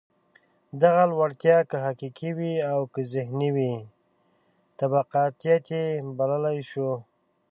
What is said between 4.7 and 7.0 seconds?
طبقاتيت یې بللای شو.